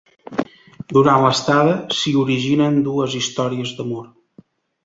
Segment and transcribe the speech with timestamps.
[0.93, 4.09] Durant l'estada, s'hi originen dues històries d'amor.